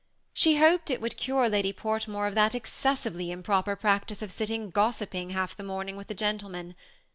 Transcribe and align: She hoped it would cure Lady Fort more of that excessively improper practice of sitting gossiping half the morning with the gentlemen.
She 0.33 0.57
hoped 0.57 0.89
it 0.89 0.99
would 0.99 1.15
cure 1.15 1.47
Lady 1.47 1.71
Fort 1.71 2.07
more 2.07 2.25
of 2.25 2.33
that 2.33 2.55
excessively 2.55 3.29
improper 3.29 3.75
practice 3.75 4.23
of 4.23 4.31
sitting 4.31 4.71
gossiping 4.71 5.29
half 5.29 5.55
the 5.55 5.61
morning 5.63 5.95
with 5.95 6.07
the 6.07 6.15
gentlemen. 6.15 6.73